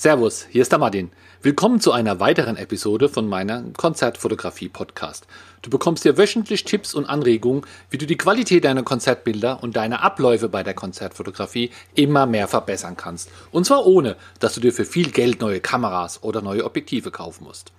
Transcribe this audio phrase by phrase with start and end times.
[0.00, 1.10] Servus, hier ist der Martin.
[1.42, 5.26] Willkommen zu einer weiteren Episode von meiner Konzertfotografie-Podcast.
[5.62, 10.00] Du bekommst hier wöchentlich Tipps und Anregungen, wie du die Qualität deiner Konzertbilder und deine
[10.00, 13.32] Abläufe bei der Konzertfotografie immer mehr verbessern kannst.
[13.50, 17.42] Und zwar ohne, dass du dir für viel Geld neue Kameras oder neue Objektive kaufen
[17.42, 17.72] musst.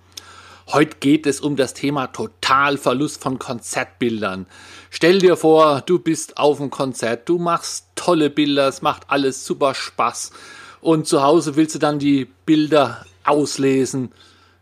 [0.66, 4.44] Heute geht es um das Thema Totalverlust von Konzertbildern.
[4.90, 9.46] Stell dir vor, du bist auf dem Konzert, du machst tolle Bilder, es macht alles
[9.46, 10.32] super Spaß
[10.80, 14.12] und zu Hause willst du dann die Bilder auslesen.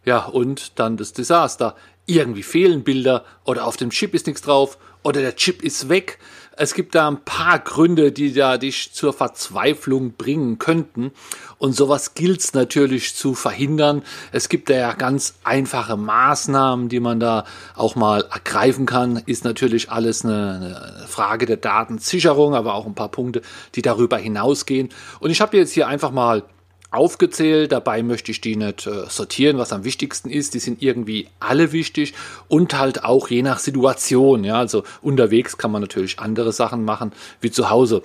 [0.04, 1.74] Ja, und dann das Desaster.
[2.06, 6.18] Irgendwie fehlen Bilder oder auf dem Chip ist nichts drauf oder der Chip ist weg.
[6.60, 11.12] Es gibt da ein paar Gründe, die da dich zur Verzweiflung bringen könnten.
[11.58, 14.02] Und sowas gilt es natürlich zu verhindern.
[14.32, 17.44] Es gibt da ja ganz einfache Maßnahmen, die man da
[17.76, 19.22] auch mal ergreifen kann.
[19.26, 23.42] Ist natürlich alles eine, eine Frage der Datensicherung, aber auch ein paar Punkte,
[23.76, 24.88] die darüber hinausgehen.
[25.20, 26.42] Und ich habe jetzt hier einfach mal
[26.90, 27.72] aufgezählt.
[27.72, 30.54] Dabei möchte ich die nicht äh, sortieren, was am wichtigsten ist.
[30.54, 32.14] Die sind irgendwie alle wichtig
[32.48, 34.44] und halt auch je nach Situation.
[34.44, 38.02] Ja, also unterwegs kann man natürlich andere Sachen machen wie zu Hause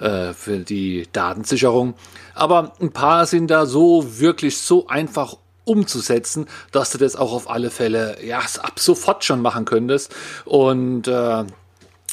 [0.00, 1.94] äh, für die Datensicherung.
[2.34, 7.50] Aber ein paar sind da so wirklich so einfach umzusetzen, dass du das auch auf
[7.50, 11.44] alle Fälle ja ab sofort schon machen könntest und äh,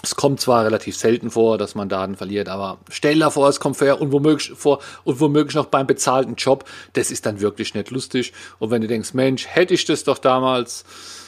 [0.04, 3.62] es kommt zwar relativ selten vor, dass man Daten verliert, aber stell dir vor, es
[3.62, 6.66] kommt vor und womöglich vor und womöglich noch beim bezahlten Job.
[6.92, 8.34] Das ist dann wirklich nicht lustig.
[8.60, 10.84] Und wenn du denkst, Mensch, hätte ich das doch damals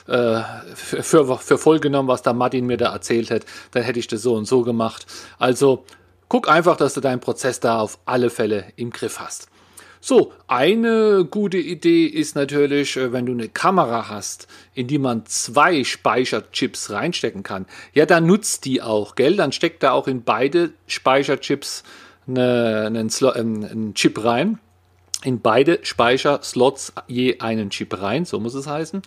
[0.07, 0.41] äh,
[0.75, 4.21] für, für, voll genommen, was da Martin mir da erzählt hat, dann hätte ich das
[4.21, 5.05] so und so gemacht.
[5.39, 5.85] Also
[6.27, 9.47] guck einfach, dass du deinen Prozess da auf alle Fälle im Griff hast.
[10.07, 15.25] So, eine gute Idee ist natürlich, äh, wenn du eine Kamera hast, in die man
[15.25, 17.65] zwei Speicherchips reinstecken kann.
[17.95, 19.35] Ja, dann nutzt die auch, gell?
[19.35, 21.81] Dann steckt da auch in beide Speicherchips
[22.27, 24.59] eine, einen, ähm, einen Chip rein.
[25.25, 29.01] In beide Speicherslots je einen Chip rein, so muss es heißen.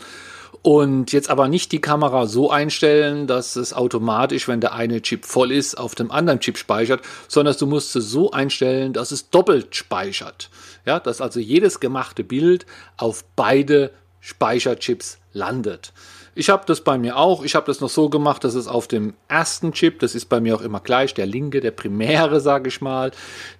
[0.63, 5.25] Und jetzt aber nicht die Kamera so einstellen, dass es automatisch, wenn der eine Chip
[5.25, 9.31] voll ist, auf dem anderen Chip speichert, sondern du musst es so einstellen, dass es
[9.31, 10.51] doppelt speichert.
[10.85, 15.93] Ja, dass also jedes gemachte Bild auf beide Speicherchips landet.
[16.39, 17.43] Ich habe das bei mir auch.
[17.43, 20.39] Ich habe das noch so gemacht, dass es auf dem ersten Chip, das ist bei
[20.39, 23.11] mir auch immer gleich, der linke, der primäre, sage ich mal,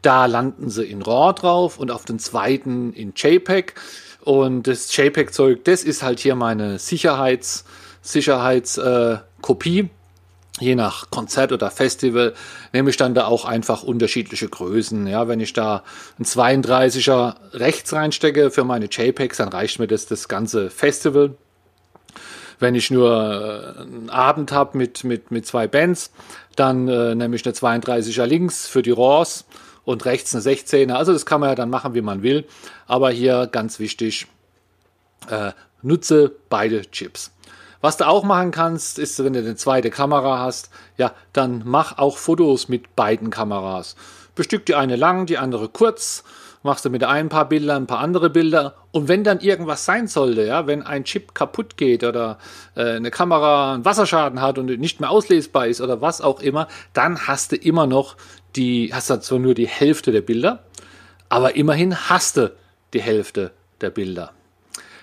[0.01, 3.75] da landen sie in RAW drauf und auf den zweiten in JPEG.
[4.21, 7.65] Und das JPEG-Zeug, das ist halt hier meine Sicherheits,
[8.01, 9.81] Sicherheitskopie.
[9.81, 9.89] Äh,
[10.61, 12.35] Je nach Konzert oder Festival
[12.73, 15.07] nehme ich dann da auch einfach unterschiedliche Größen.
[15.07, 15.85] Ja, wenn ich da
[16.19, 21.37] ein 32er rechts reinstecke für meine JPEGs, dann reicht mir das das ganze Festival.
[22.59, 26.11] Wenn ich nur äh, einen Abend habe mit, mit, mit zwei Bands,
[26.57, 29.45] dann äh, nehme ich eine 32er links für die RAWs
[29.85, 30.93] und rechts eine 16er.
[30.93, 32.47] Also das kann man ja dann machen, wie man will.
[32.87, 34.27] Aber hier ganz wichtig,
[35.31, 35.53] äh,
[35.83, 37.31] nutze beide Chips.
[37.81, 41.99] Was du auch machen kannst, ist, wenn du eine zweite Kamera hast, ja, dann mach
[41.99, 43.95] auch Fotos mit beiden Kameras.
[44.35, 46.25] Bestück die eine lang, die andere kurz
[46.63, 48.75] machst du mit ein paar Bilder, ein paar andere Bilder.
[48.91, 52.39] Und wenn dann irgendwas sein sollte, ja, wenn ein Chip kaputt geht oder
[52.75, 56.69] äh, eine Kamera einen Wasserschaden hat und nicht mehr auslesbar ist oder was auch immer,
[56.93, 58.17] dann hast du immer noch
[58.57, 60.65] die, hast du zwar nur die Hälfte der Bilder,
[61.29, 62.53] aber immerhin hast du
[62.95, 64.33] die Hälfte der Bilder.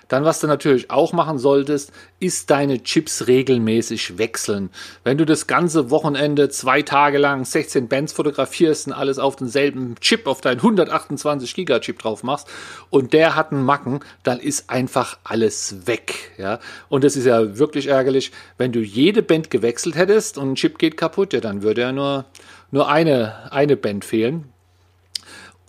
[0.08, 4.70] Dann, was du natürlich auch machen solltest, ist deine Chips regelmäßig wechseln.
[5.04, 9.96] Wenn du das ganze Wochenende zwei Tage lang 16 Bands fotografierst und alles auf denselben
[10.00, 12.48] Chip, auf deinen 128 Giga Chip drauf machst
[12.90, 16.32] und der hat einen Macken, dann ist einfach alles weg.
[16.38, 16.60] Ja?
[16.90, 18.32] Und das ist ja wirklich ärgerlich.
[18.58, 21.92] Wenn du jede Band gewechselt hättest und ein Chip geht kaputt, ja, dann würde ja
[21.92, 22.26] nur,
[22.72, 24.52] nur eine, eine Band fehlen.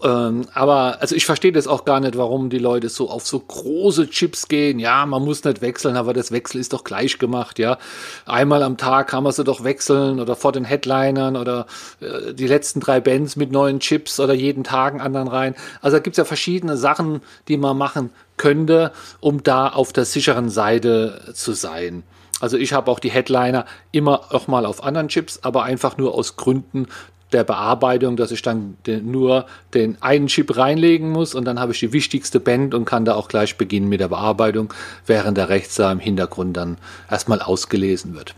[0.03, 3.39] Ähm, aber also ich verstehe das auch gar nicht, warum die Leute so auf so
[3.39, 4.79] große Chips gehen.
[4.79, 7.59] Ja, man muss nicht wechseln, aber das Wechsel ist doch gleich gemacht.
[7.59, 7.79] Ja,
[8.27, 11.67] einmal am Tag kann man sie doch wechseln oder vor den Headlinern oder
[12.01, 15.55] äh, die letzten drei Bands mit neuen Chips oder jeden Tag einen anderen rein.
[15.81, 20.51] Also da gibt's ja verschiedene Sachen, die man machen könnte, um da auf der sicheren
[20.51, 22.03] Seite zu sein.
[22.39, 26.15] Also ich habe auch die Headliner immer auch mal auf anderen Chips, aber einfach nur
[26.15, 26.87] aus Gründen,
[27.33, 31.73] der Bearbeitung, dass ich dann den, nur den einen Chip reinlegen muss und dann habe
[31.73, 34.73] ich die wichtigste Band und kann da auch gleich beginnen mit der Bearbeitung,
[35.07, 36.79] während der rechts da im Hintergrund dann
[37.11, 38.35] erstmal ausgelesen wird.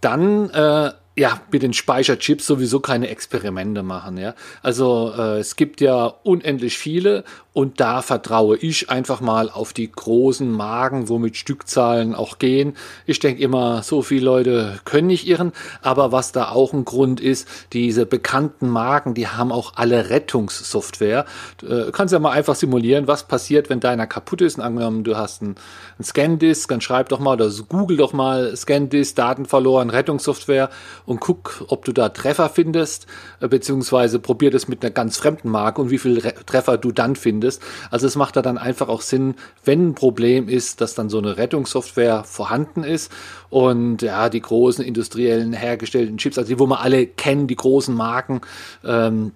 [0.00, 4.18] Dann äh, ja, mit den Speicherchips sowieso keine Experimente machen.
[4.18, 4.34] Ja?
[4.62, 7.24] Also äh, es gibt ja unendlich viele
[7.58, 12.76] und da vertraue ich einfach mal auf die großen Magen, womit Stückzahlen auch gehen.
[13.04, 15.50] Ich denke immer, so viele Leute können nicht irren,
[15.82, 21.24] aber was da auch ein Grund ist, diese bekannten Marken, die haben auch alle Rettungssoftware.
[21.56, 24.60] Du äh, kannst ja mal einfach simulieren, was passiert, wenn deiner kaputt ist.
[24.60, 25.56] Angenommen, du hast einen,
[25.98, 30.70] einen Scan-Disk, dann schreib doch mal oder google doch mal Scan-Disk, Daten verloren, Rettungssoftware
[31.06, 33.08] und guck, ob du da Treffer findest,
[33.40, 36.92] äh, beziehungsweise probier das mit einer ganz fremden Marke und wie viel Re Treffer du
[36.92, 37.47] dann findest.
[37.90, 39.34] Also es macht da dann einfach auch Sinn,
[39.64, 43.10] wenn ein Problem ist, dass dann so eine Rettungssoftware vorhanden ist
[43.50, 47.94] und ja, die großen industriellen hergestellten Chips, also die, wo wir alle kennen, die großen
[47.94, 48.40] Marken,
[48.84, 49.32] ähm,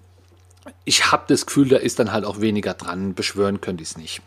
[0.85, 3.13] ich habe das Gefühl, da ist dann halt auch weniger dran.
[3.13, 4.21] Beschwören könnte ich es nicht.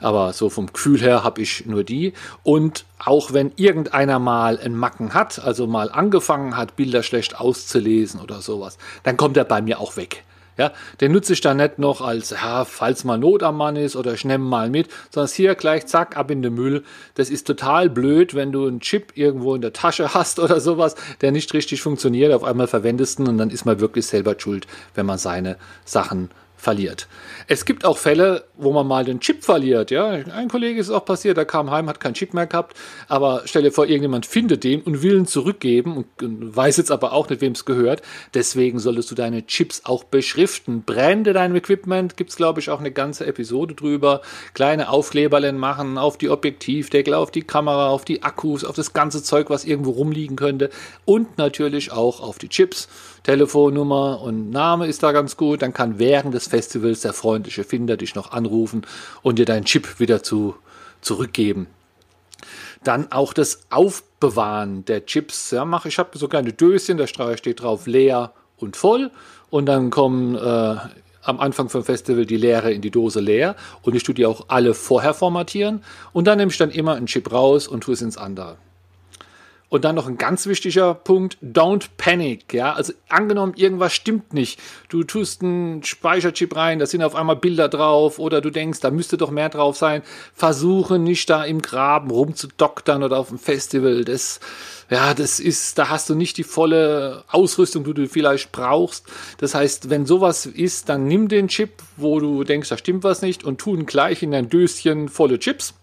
[0.00, 2.12] Aber so vom Gefühl her habe ich nur die.
[2.42, 8.20] Und auch wenn irgendeiner mal einen Macken hat, also mal angefangen hat, Bilder schlecht auszulesen
[8.20, 10.24] oder sowas, dann kommt er bei mir auch weg.
[10.58, 13.94] Ja, den nutze ich dann nicht noch als, ja, falls mal Not am Mann ist
[13.94, 16.82] oder ich nehme mal mit, sondern hier gleich zack, ab in den Müll.
[17.14, 20.96] Das ist total blöd, wenn du einen Chip irgendwo in der Tasche hast oder sowas,
[21.20, 24.66] der nicht richtig funktioniert, auf einmal verwendest ihn und dann ist man wirklich selber schuld,
[24.94, 26.28] wenn man seine Sachen
[26.58, 27.08] verliert.
[27.46, 29.90] Es gibt auch Fälle, wo man mal den Chip verliert.
[29.90, 32.76] Ja, ein Kollege ist auch passiert, der kam heim, hat keinen Chip mehr gehabt,
[33.06, 37.12] aber stell dir vor, irgendjemand findet den und will ihn zurückgeben und weiß jetzt aber
[37.12, 38.02] auch nicht, wem es gehört.
[38.34, 40.82] Deswegen solltest du deine Chips auch beschriften.
[40.82, 44.20] Brände deinem Equipment, gibt es glaube ich auch eine ganze Episode drüber.
[44.52, 49.22] Kleine Aufkleberlen machen auf die Objektivdeckel, auf die Kamera, auf die Akkus, auf das ganze
[49.22, 50.70] Zeug, was irgendwo rumliegen könnte
[51.04, 52.88] und natürlich auch auf die Chips.
[53.28, 55.60] Telefonnummer und Name ist da ganz gut.
[55.60, 58.86] Dann kann während des Festivals der freundliche Finder dich noch anrufen
[59.20, 60.54] und dir deinen Chip wieder zu,
[61.02, 61.66] zurückgeben.
[62.84, 65.50] Dann auch das Aufbewahren der Chips.
[65.50, 69.10] Ja, mach, ich habe so kleine Döschen, da steht drauf leer und voll.
[69.50, 70.76] Und dann kommen äh,
[71.20, 73.56] am Anfang vom Festival die leere in die Dose leer.
[73.82, 75.84] Und ich tue die auch alle vorher formatieren.
[76.14, 78.56] Und dann nehme ich dann immer einen Chip raus und tue es ins andere.
[79.70, 82.72] Und dann noch ein ganz wichtiger Punkt, don't panic, ja.
[82.72, 84.58] Also angenommen, irgendwas stimmt nicht.
[84.88, 88.90] Du tust einen Speicherchip rein, da sind auf einmal Bilder drauf oder du denkst, da
[88.90, 90.02] müsste doch mehr drauf sein.
[90.32, 94.06] Versuche nicht da im Graben rumzudoktern oder auf dem Festival.
[94.06, 94.40] Das,
[94.88, 99.04] ja, das ist, da hast du nicht die volle Ausrüstung, die du vielleicht brauchst.
[99.36, 103.20] Das heißt, wenn sowas ist, dann nimm den Chip, wo du denkst, da stimmt was
[103.20, 105.74] nicht und tu ihn gleich in dein Döschen volle Chips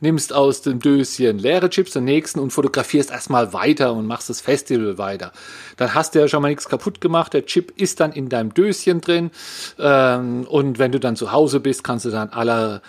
[0.00, 4.40] nimmst aus dem Döschen leere Chips, den nächsten und fotografierst erstmal weiter und machst das
[4.40, 5.32] Festival weiter.
[5.76, 7.32] Dann hast du ja schon mal nichts kaputt gemacht.
[7.32, 9.30] Der Chip ist dann in deinem Döschen drin.
[9.78, 12.82] Ähm, und wenn du dann zu Hause bist, kannst du dann aller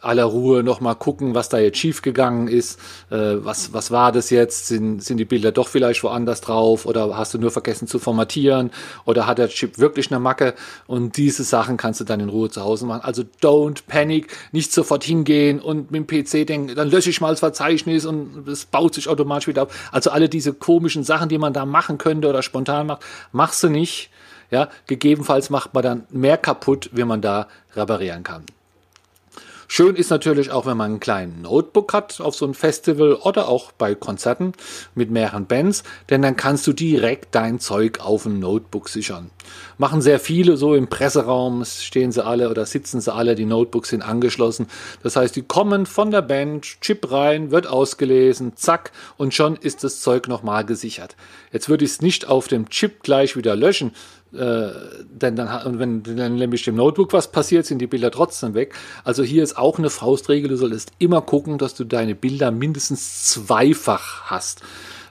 [0.00, 2.78] aller Ruhe nochmal gucken, was da jetzt schiefgegangen ist.
[3.10, 4.68] Äh, was, was war das jetzt?
[4.68, 6.86] Sind, sind die Bilder doch vielleicht woanders drauf?
[6.86, 8.70] Oder hast du nur vergessen zu formatieren?
[9.04, 10.54] Oder hat der Chip wirklich eine Macke?
[10.86, 13.02] Und diese Sachen kannst du dann in Ruhe zu Hause machen.
[13.02, 17.30] Also don't panic, nicht sofort hingehen und mit dem PC denken, dann lösche ich mal
[17.30, 19.88] das Verzeichnis und es baut sich automatisch wieder auf.
[19.92, 23.02] Also alle diese komischen Sachen, die man da machen könnte oder spontan macht,
[23.32, 24.10] machst du nicht.
[24.50, 28.44] Ja, gegebenenfalls macht man dann mehr kaputt, wie man da reparieren kann.
[29.70, 33.48] Schön ist natürlich auch, wenn man einen kleinen Notebook hat auf so einem Festival oder
[33.48, 34.52] auch bei Konzerten
[34.94, 39.30] mit mehreren Bands, denn dann kannst du direkt dein Zeug auf ein Notebook sichern.
[39.76, 43.90] Machen sehr viele so im Presseraum, stehen sie alle oder sitzen sie alle, die Notebooks
[43.90, 44.68] sind angeschlossen.
[45.02, 49.84] Das heißt, die kommen von der Band, Chip rein, wird ausgelesen, zack, und schon ist
[49.84, 51.14] das Zeug nochmal gesichert.
[51.52, 53.92] Jetzt würde ich es nicht auf dem Chip gleich wieder löschen,
[54.32, 54.70] äh,
[55.10, 58.74] denn dann, wenn dann nämlich dem Notebook was passiert, sind die Bilder trotzdem weg.
[59.04, 63.24] Also hier ist auch eine Faustregel, du solltest immer gucken, dass du deine Bilder mindestens
[63.24, 64.62] zweifach hast.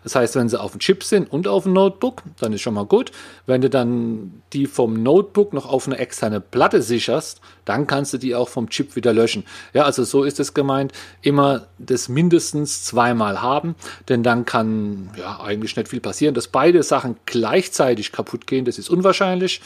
[0.04, 2.74] Das heißt, wenn sie auf dem Chip sind und auf dem Notebook, dann ist schon
[2.74, 3.12] mal gut.
[3.46, 8.18] Wenn du dann die vom Notebook noch auf eine externe Platte sicherst, dann kannst du
[8.18, 9.44] die auch vom Chip wieder löschen.
[9.74, 10.94] Ja, also so ist es gemeint.
[11.22, 13.75] Immer das mindestens zweimal haben,
[14.10, 16.34] denn dann kann ja eigentlich nicht viel passieren.
[16.34, 19.62] Dass beide Sachen gleichzeitig kaputt gehen, das ist unwahrscheinlich.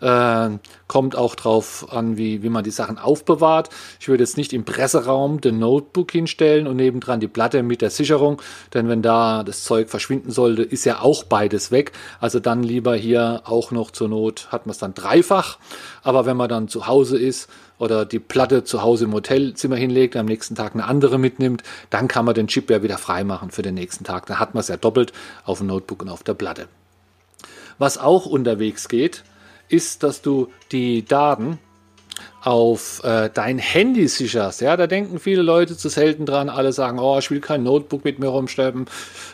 [0.00, 0.50] Äh,
[0.86, 3.70] kommt auch drauf an, wie, wie man die Sachen aufbewahrt.
[4.00, 7.90] Ich würde jetzt nicht im Presseraum den Notebook hinstellen und nebendran die Platte mit der
[7.90, 8.40] Sicherung,
[8.72, 11.92] denn wenn da das Zeug verschwinden sollte, ist ja auch beides weg.
[12.20, 15.58] Also dann lieber hier auch noch zur Not hat man es dann dreifach.
[16.02, 17.48] Aber wenn man dann zu Hause ist
[17.78, 22.08] oder die Platte zu Hause im Hotelzimmer hinlegt, am nächsten Tag eine andere mitnimmt, dann
[22.08, 24.26] kann man den Chip ja wieder freimachen für den nächsten Tag.
[24.26, 25.12] Dann hat man es ja doppelt
[25.44, 26.68] auf dem Notebook und auf der Platte.
[27.78, 29.24] Was auch unterwegs geht,
[29.68, 31.58] ist, dass du die Daten
[32.44, 34.60] auf äh, dein Handy sicherst.
[34.60, 36.50] Ja, da denken viele Leute zu selten dran.
[36.50, 38.84] Alle sagen, oh, ich will kein Notebook mit mir rumschleppen,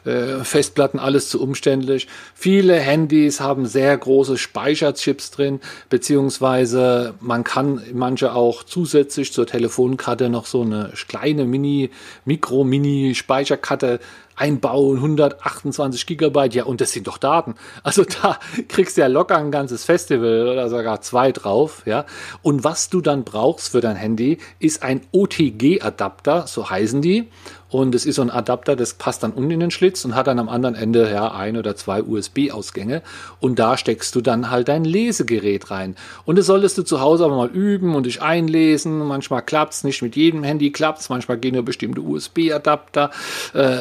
[0.05, 2.07] äh, Festplatten, alles zu umständlich.
[2.35, 10.29] Viele Handys haben sehr große Speicherchips drin, beziehungsweise man kann manche auch zusätzlich zur Telefonkarte
[10.29, 11.91] noch so eine kleine Mini,
[12.25, 13.99] Mikro-Mini-Speicherkarte
[14.41, 17.57] einbauen, 128 Gigabyte, ja, und das sind doch Daten.
[17.83, 18.39] Also da
[18.69, 22.07] kriegst du ja locker ein ganzes Festival oder sogar zwei drauf, ja.
[22.41, 27.29] Und was du dann brauchst für dein Handy, ist ein OTG-Adapter, so heißen die.
[27.71, 30.27] Und es ist so ein Adapter, das passt dann unten in den Schlitz und hat
[30.27, 33.03] dann am anderen Ende ja ein oder zwei USB-Ausgänge.
[33.39, 35.97] Und da steckst du dann halt dein Lesegerät rein.
[36.25, 38.99] Und das solltest du zu Hause aber mal üben und dich einlesen.
[39.07, 41.09] Manchmal klappt es nicht mit jedem Handy, klappt es.
[41.09, 43.11] Manchmal gehen nur bestimmte USB-Adapter.
[43.55, 43.77] Äh,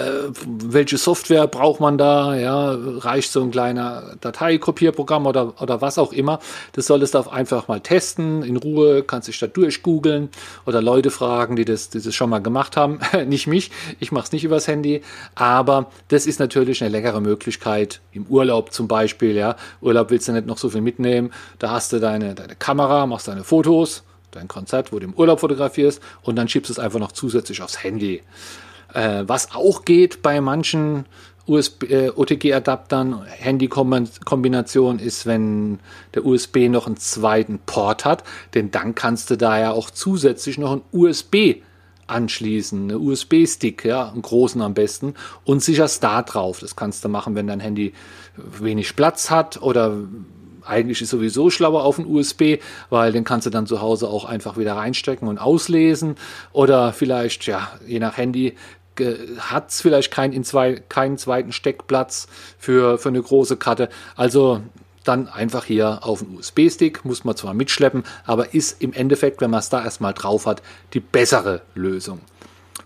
[0.45, 2.35] welche Software braucht man da?
[2.35, 6.39] Ja, reicht so ein kleiner Dateikopierprogramm oder, oder was auch immer.
[6.73, 8.43] Das solltest du auch einfach mal testen.
[8.43, 10.29] In Ruhe kannst dich da durchgoogeln
[10.65, 12.99] oder Leute fragen, die das, die das schon mal gemacht haben.
[13.27, 13.71] nicht mich.
[13.99, 15.01] Ich mache es nicht übers Handy,
[15.35, 19.35] aber das ist natürlich eine leckere Möglichkeit im Urlaub zum Beispiel.
[19.35, 21.31] Ja, Urlaub willst du nicht noch so viel mitnehmen.
[21.59, 25.39] Da hast du deine, deine Kamera, machst deine Fotos, dein Konzert, wo du im Urlaub
[25.39, 28.21] fotografierst und dann schiebst du es einfach noch zusätzlich aufs Handy.
[28.93, 31.05] Äh, was auch geht bei manchen
[31.49, 35.79] USB, äh, OTG-Adaptern, Handy-Kombination ist, wenn
[36.13, 40.57] der USB noch einen zweiten Port hat, denn dann kannst du da ja auch zusätzlich
[40.59, 41.63] noch ein USB
[42.09, 45.13] anschließen, eine USB-Stick, ja, einen großen am besten
[45.43, 46.59] und sicherst da drauf.
[46.59, 47.93] Das kannst du machen, wenn dein Handy
[48.35, 49.97] wenig Platz hat oder
[50.65, 52.57] eigentlich ist sowieso schlauer auf ein USB,
[52.89, 56.15] weil den kannst du dann zu Hause auch einfach wieder reinstecken und auslesen
[56.51, 58.55] oder vielleicht, ja, je nach Handy
[59.39, 63.89] hat es vielleicht keinen, zwei, keinen zweiten Steckplatz für, für eine große Karte.
[64.15, 64.61] Also
[65.03, 69.51] dann einfach hier auf den USB-Stick, muss man zwar mitschleppen, aber ist im Endeffekt, wenn
[69.51, 70.61] man es da erstmal drauf hat,
[70.93, 72.19] die bessere Lösung.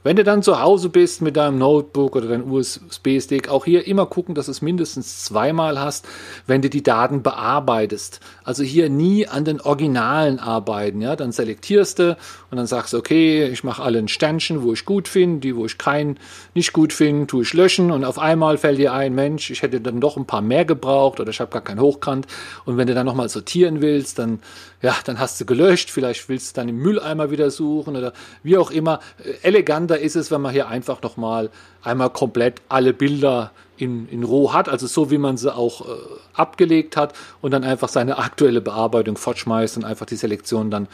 [0.04, 4.06] Wenn du dann zu Hause bist mit deinem Notebook oder deinem USB-Stick, auch hier immer
[4.06, 6.06] gucken, dass du es mindestens zweimal hast,
[6.46, 8.20] wenn du die Daten bearbeitest.
[8.44, 11.00] Also hier nie an den Originalen arbeiten.
[11.02, 11.16] Ja?
[11.16, 12.18] Dann selektierst du
[12.52, 15.56] und dann sagst du, okay, ich mache alle ein Sternchen, wo ich gut finde, die,
[15.56, 16.18] wo ich kein
[16.54, 19.80] nicht gut finde, tue ich löschen und auf einmal fällt dir ein, Mensch, ich hätte
[19.80, 22.28] dann doch ein paar mehr gebraucht oder ich habe gar kein Hochkant.
[22.66, 24.40] Und wenn du dann nochmal sortieren willst, dann,
[24.82, 28.12] ja, dann hast du gelöscht, vielleicht willst du dann im Mülleimer wieder suchen oder
[28.44, 29.00] wie auch immer.
[29.42, 31.50] Eleganter Spannender ist es, wenn man hier einfach nochmal
[31.84, 35.94] einmal komplett alle Bilder in, in Roh hat, also so wie man sie auch äh,
[36.34, 40.88] abgelegt hat und dann einfach seine aktuelle Bearbeitung fortschmeißt und einfach die Selektion dann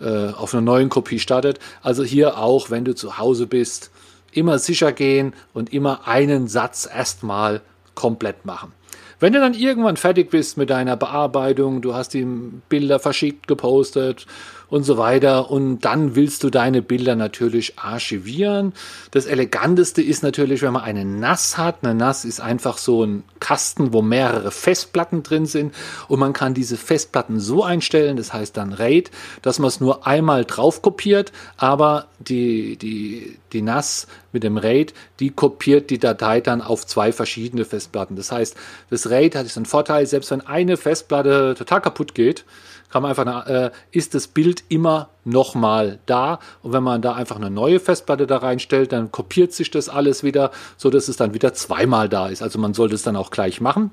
[0.00, 1.58] äh, auf einer neuen Kopie startet.
[1.82, 3.90] Also hier auch, wenn du zu Hause bist,
[4.32, 7.60] immer sicher gehen und immer einen Satz erstmal
[7.94, 8.72] komplett machen.
[9.18, 12.24] Wenn du dann irgendwann fertig bist mit deiner Bearbeitung, du hast die
[12.68, 14.26] Bilder verschickt, gepostet
[14.68, 15.50] und so weiter.
[15.50, 18.72] Und dann willst du deine Bilder natürlich archivieren.
[19.10, 21.78] Das Eleganteste ist natürlich, wenn man eine NAS hat.
[21.82, 25.74] Eine NAS ist einfach so ein Kasten, wo mehrere Festplatten drin sind.
[26.08, 29.10] Und man kann diese Festplatten so einstellen, das heißt dann RAID,
[29.42, 34.94] dass man es nur einmal drauf kopiert, aber die, die, die NAS mit dem RAID,
[35.20, 38.16] die kopiert die Datei dann auf zwei verschiedene Festplatten.
[38.16, 38.56] Das heißt,
[38.90, 42.44] das RAID hat einen Vorteil, selbst wenn eine Festplatte total kaputt geht,
[42.90, 46.38] kann man einfach, äh, ist das Bild immer nochmal da.
[46.62, 50.22] Und wenn man da einfach eine neue Festplatte da reinstellt, dann kopiert sich das alles
[50.22, 52.42] wieder, so dass es dann wieder zweimal da ist.
[52.42, 53.90] Also man sollte es dann auch gleich machen.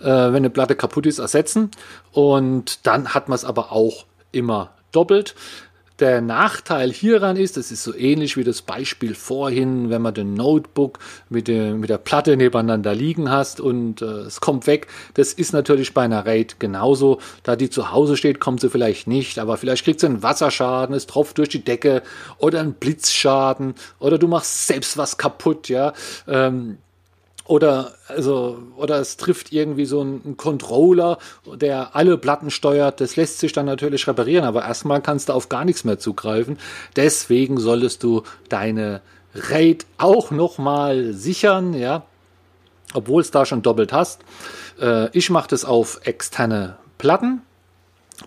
[0.00, 1.70] Äh, wenn eine Platte kaputt ist, ersetzen.
[2.12, 5.34] Und dann hat man es aber auch immer doppelt.
[5.98, 10.34] Der Nachteil hieran ist, das ist so ähnlich wie das Beispiel vorhin, wenn man den
[10.34, 10.98] Notebook
[11.30, 14.88] mit, der, mit der Platte nebeneinander liegen hast und äh, es kommt weg.
[15.14, 17.18] Das ist natürlich bei einer RAID genauso.
[17.44, 20.94] Da die zu Hause steht, kommt sie vielleicht nicht, aber vielleicht kriegt sie einen Wasserschaden,
[20.94, 22.02] es tropft durch die Decke
[22.36, 25.94] oder einen Blitzschaden oder du machst selbst was kaputt, ja.
[26.28, 26.76] Ähm,
[27.46, 31.18] oder, also, oder es trifft irgendwie so einen Controller,
[31.54, 33.00] der alle Platten steuert.
[33.00, 36.58] Das lässt sich dann natürlich reparieren, aber erstmal kannst du auf gar nichts mehr zugreifen.
[36.96, 39.00] Deswegen solltest du deine
[39.34, 42.04] RAID auch nochmal sichern, ja,
[42.94, 44.22] obwohl es da schon doppelt hast.
[44.80, 47.42] Äh, ich mache das auf externe Platten.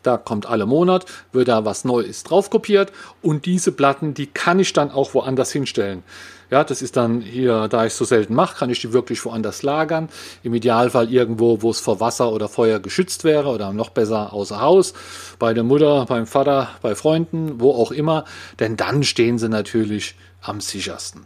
[0.04, 2.92] Da kommt alle Monat, wird da was Neues drauf kopiert
[3.24, 6.04] und diese Platten, die kann ich dann auch woanders hinstellen.
[6.52, 9.62] Ja, das ist dann hier, da ich so selten mache, kann ich die wirklich woanders
[9.62, 10.10] lagern.
[10.42, 14.60] Im Idealfall irgendwo, wo es vor Wasser oder Feuer geschützt wäre oder noch besser außer
[14.60, 14.94] Haus.
[15.38, 18.26] Bei der Mutter, beim Vater, bei Freunden, wo auch immer.
[18.60, 21.26] Denn dann stehen sie natürlich am sichersten.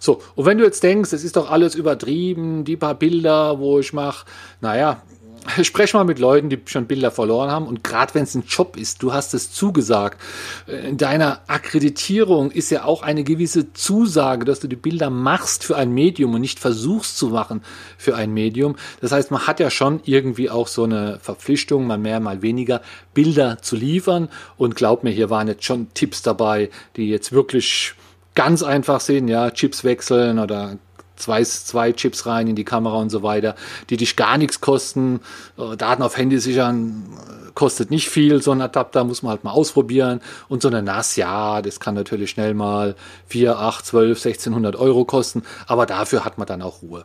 [0.00, 3.78] So, und wenn du jetzt denkst, es ist doch alles übertrieben, die paar Bilder, wo
[3.78, 4.26] ich mache,
[4.60, 5.02] naja,
[5.62, 7.66] Sprech mal mit Leuten, die schon Bilder verloren haben.
[7.66, 10.20] Und gerade wenn es ein Job ist, du hast es zugesagt.
[10.66, 15.64] Äh, in deiner Akkreditierung ist ja auch eine gewisse Zusage, dass du die Bilder machst
[15.64, 17.62] für ein Medium und nicht versuchst zu machen
[17.98, 18.76] für ein Medium.
[19.00, 22.80] Das heißt, man hat ja schon irgendwie auch so eine Verpflichtung, mal mehr, mal weniger,
[23.12, 24.28] Bilder zu liefern.
[24.56, 27.94] Und glaub mir, hier waren jetzt schon Tipps dabei, die jetzt wirklich
[28.34, 30.78] ganz einfach sind, ja, Chips wechseln oder
[31.16, 33.54] zwei, zwei Chips rein in die Kamera und so weiter,
[33.90, 35.20] die dich gar nichts kosten.
[35.58, 39.44] Äh, Daten auf Handy sichern äh, kostet nicht viel, so ein Adapter muss man halt
[39.44, 40.20] mal ausprobieren.
[40.48, 42.96] Und so eine NAS, ja, das kann natürlich schnell mal
[43.28, 47.04] 4, 8, 12, 1600 Euro kosten, aber dafür hat man dann auch Ruhe.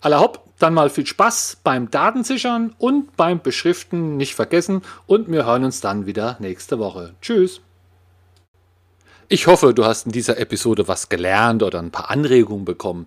[0.00, 5.46] Aller hopp, dann mal viel Spaß beim Datensichern und beim Beschriften nicht vergessen und wir
[5.46, 7.14] hören uns dann wieder nächste Woche.
[7.22, 7.62] Tschüss.
[9.34, 13.06] Ich hoffe, du hast in dieser Episode was gelernt oder ein paar Anregungen bekommen.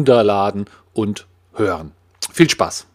[0.00, 0.64] runterladen
[0.94, 1.92] und hören.
[2.32, 2.86] Viel Spaß!